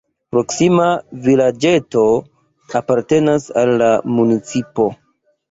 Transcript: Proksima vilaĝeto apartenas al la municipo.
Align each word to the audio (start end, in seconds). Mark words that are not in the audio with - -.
Proksima 0.35 0.85
vilaĝeto 1.27 2.05
apartenas 2.81 3.47
al 3.65 3.75
la 3.83 3.93
municipo. 4.17 4.91